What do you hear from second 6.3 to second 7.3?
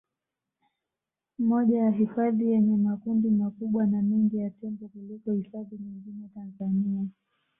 Tanzania